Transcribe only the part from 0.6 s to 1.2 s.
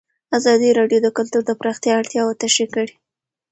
راډیو د